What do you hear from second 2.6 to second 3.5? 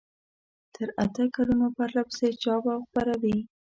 او خپروي.